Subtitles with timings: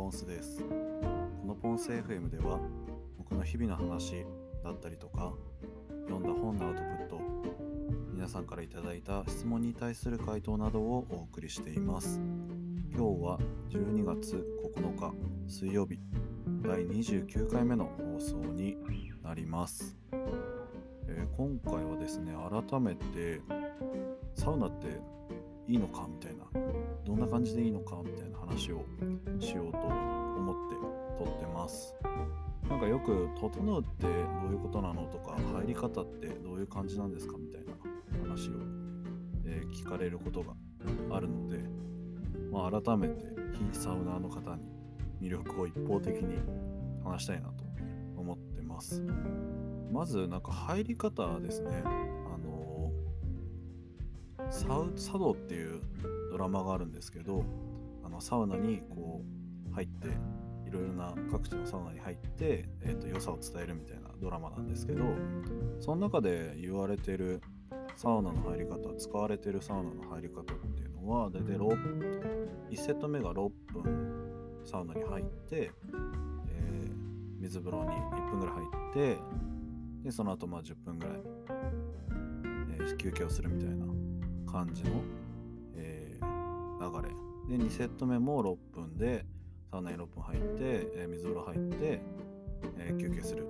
[0.00, 0.62] ポンスです。
[0.62, 0.66] こ
[1.46, 2.58] のポンス FM では
[3.18, 4.24] 僕の日々の話
[4.64, 5.34] だったりとか
[6.08, 7.20] 読んだ本のアウトプット
[8.14, 12.18] 皆さんから頂いた質問に対する回答などをお送りしています。
[12.94, 14.42] 今日は12月
[14.74, 15.12] 9日
[15.46, 15.98] 水曜日
[16.62, 18.78] 第29回目の放送に
[19.22, 22.32] なります、えー今回はですね
[22.70, 23.42] 改めて
[24.34, 24.86] サウナって
[25.70, 26.44] いいのかみたいな
[27.04, 28.84] どんな感じでいいのかみたいな話を
[29.38, 31.94] しようと思って撮ってます
[32.68, 37.72] なんかよく「整うってどういうことなの?」とか「入り方ってどういう感じなんですか?」みたいな
[38.22, 38.54] 話を、
[39.44, 40.54] えー聞かれることが
[41.10, 41.58] あるので、
[42.50, 43.24] まあ、改めて
[43.72, 44.62] 非サウナーの方に
[45.20, 46.38] 魅力を一方的に
[47.04, 47.64] 話したいなと
[48.16, 49.02] 思ってます
[49.92, 51.84] まずなんか入り方ですね
[54.50, 55.80] サウ茶道っていう
[56.30, 57.44] ドラマがあるんですけど
[58.04, 59.22] あのサウナにこ
[59.70, 60.08] う入って
[60.66, 65.04] いろいろな各地のサウナに入って、えー、と良さを伝えるみたいなドラマなんですけど
[65.80, 67.40] その中で言われてる
[67.96, 77.00] サウナの入り方使われてるサウナの入り方っていうのは大体6 1セット目が6分サウナに入って、えー
[77.40, 79.18] 水風呂に1分ぐらい入って
[80.04, 81.14] でその後まあ10分ぐらい、
[82.78, 83.89] えー休憩をするみたいな
[84.50, 84.90] 感じの、
[85.76, 86.30] えー
[86.80, 87.58] 流れ。
[87.58, 89.24] で2セット目も6分で
[89.70, 90.64] サウナに6分入って、
[90.96, 92.00] えー水風呂入って、
[92.78, 93.46] えー休憩する。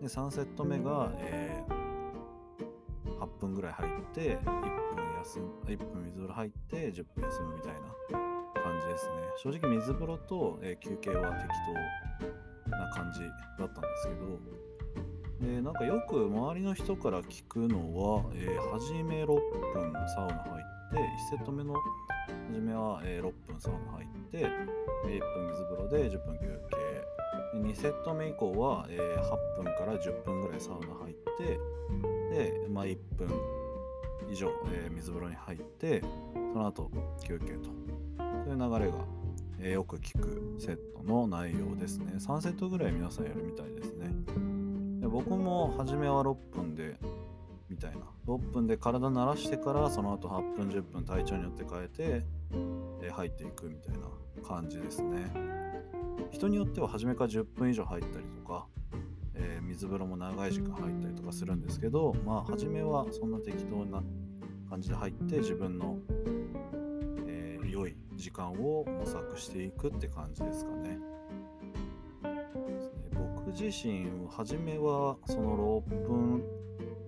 [0.00, 1.84] で3セット目が、えー
[3.20, 4.54] 8分ぐらい入って1分
[5.24, 9.12] 休む1分水風呂入って10分休むみたいな感じですね。
[9.42, 11.48] 正直水風呂と、え休憩は適
[12.64, 14.38] 当な感じだったんですけど
[15.40, 21.74] でなんかよく周りの人から聞くのは、えー初め6分サウナ入って1セット目の
[22.50, 24.48] 初めは、えー6分サウナ入って、1
[25.18, 27.60] 分水風呂で10分休憩。
[27.60, 31.58] で2セット目以降は、えー8分から10分ぐらいサウナ入って
[32.34, 33.28] で、まあ、1分
[34.30, 36.02] 以上、えー水風呂に入って
[36.52, 36.90] その後
[37.22, 37.70] 休憩と。
[38.44, 38.98] そういう流れが、
[39.60, 42.14] えーよく聞くセットの内容ですね。
[42.18, 44.10] 3セットぐらい皆さんやるみたいですね。
[45.04, 46.96] で僕も初めは6分で
[47.68, 52.24] みたいな6分で体慣らしてからその後8分10分体調によって変えて、
[53.02, 54.08] え入っていくみたいな
[54.42, 55.30] 感じですね
[56.30, 58.66] 人によっては初めから10分以上入ったりとか、
[59.34, 64.02] えー水風呂も長い時間入ったりとかするんですけどまあ初めはそんな適当な
[64.70, 65.98] 感じで入って自分の、
[67.26, 71.13] えー良い時間を模索していくって感じですかね。
[73.54, 76.42] 自身初めはその6分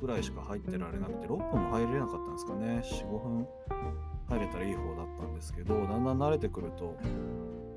[0.00, 2.82] ぐらいしか入ってられなくて6分も入れなかったんですかね。
[2.84, 3.46] 45分。
[4.28, 6.96] 入れたらいい方だったんですけどだんだん慣れてくると、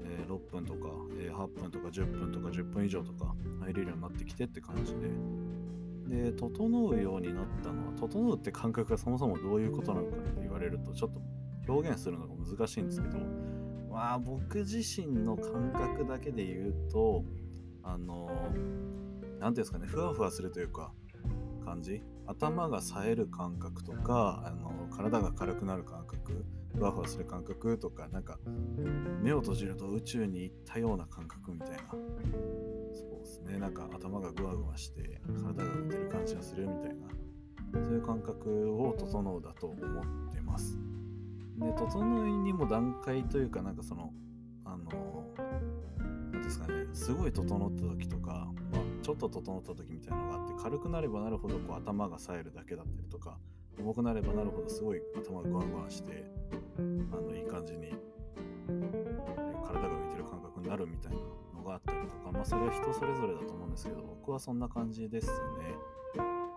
[0.04, 5.10] えー6分とか、えー8分とか10分とか10分以上とか入れるようになってきてって感じで。
[6.10, 11.22] で整うようになったのは整うって感覚がそもそもどういうことなのかって言われるとちょっと
[11.72, 13.20] 表現するのが難しいんですけど
[13.92, 17.24] まあ僕自身の感覚だけで言うと
[17.84, 18.30] あの
[19.40, 20.92] 何ていうんですかねふわふわするというか
[21.64, 22.02] 感じ？
[22.28, 26.46] 頭が冴える感覚とかあの体が軽くなる感覚
[26.76, 28.38] ふわふわする感覚とかなんか
[29.22, 31.78] 目を閉じると宇宙に行ったような感覚みたいな。
[31.90, 33.58] そうですね。
[33.58, 37.08] なんか頭がグワグワして体が浮いてる感じがするみたいな。
[37.84, 40.78] そういう感覚を整うだと思ってます。
[41.58, 44.12] で整いにも段階というかなんかその
[44.66, 45.19] あの
[46.50, 46.88] ですかね。
[46.94, 53.38] すごい整った時とか、まあ、ちょっと整った時みたいなのがあって軽くなればなるほどこう頭が冴えるだけだったりとか
[53.80, 56.26] 重くなればなるほどすごい頭がグワグワして
[56.78, 57.94] あのいい感じに
[58.68, 61.18] 体が浮いてる感覚になるみたいな
[61.56, 65.34] のがあったりとかまあそれは人それぞれだと思うんですけど僕はそんな感じですね。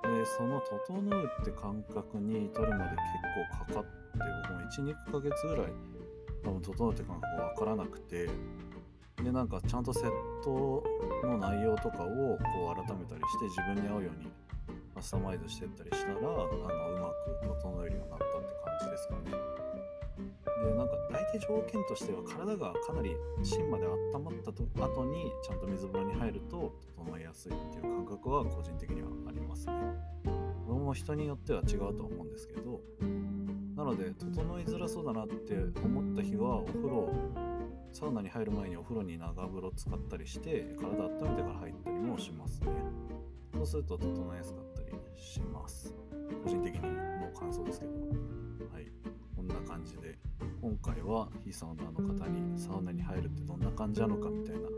[0.02, 5.66] でその整うって感覚に至るまで結構かかって僕も12ヶ月ぐらい
[6.44, 8.28] 多分整うって感覚が分からなくて
[9.16, 10.10] でなんかちゃんとセッ
[10.42, 10.82] ト
[11.24, 14.30] の内容とかをこう改めたりして自分に合うように
[14.94, 17.10] カスタマイズしてったりしたらあのうま
[17.40, 19.52] く整えるようになったって感じですかね。
[20.64, 29.72] でなんか大体条件としては体がかなり芯まで温まったと後にちゃんと水風呂に入ると整いやすいっていう感覚は個人的にはありますね。
[30.66, 32.80] 僕も人によっては違うと思うんですけど
[33.76, 35.54] なので整いづらそうだなって
[35.84, 37.12] 思った日はお風呂
[37.92, 42.68] サウナに入る前にお風呂に長風呂使ったりして体温めてから入ったりもしますね。
[43.54, 45.94] そうすると整いやすかったりします。
[46.42, 47.92] 個人的にの感想ですけど。
[47.92, 48.90] はい。
[49.36, 50.18] こんな感じで
[50.60, 54.68] 今回は非サウナーの方にサウナに入るってどんな感じなのかみたいな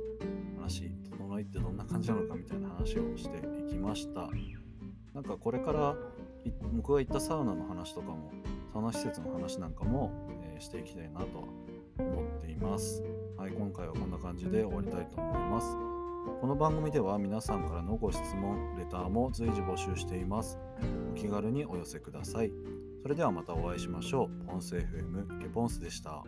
[0.57, 4.29] 話整いってどんな感じなのかみたいな話をしていきました。
[5.13, 5.97] なんかこれから
[6.73, 8.33] 僕が行ったサウナの話とかも
[8.73, 10.24] サウナ施設の話なんかも、
[10.65, 11.45] していきたいなと
[11.99, 13.03] 思っています
[13.37, 15.95] はい今回はこんな感じで終わりたいと思います
[16.41, 20.59] この番組では皆さんからのご質問、レターも随時募集しています。
[21.13, 22.51] お気軽にお寄せください。
[23.03, 24.47] それではまたお会いしましょう。
[24.47, 26.25] ポンス FM ケポンスでした。